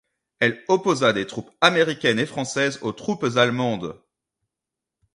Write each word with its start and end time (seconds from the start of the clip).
Elle 0.39 0.63
opposa 0.67 1.13
des 1.13 1.27
troupes 1.27 1.51
américaines 1.61 2.17
et 2.17 2.25
françaises 2.25 2.79
aux 2.81 2.91
troupes 2.91 3.25
allemandes. 3.37 4.01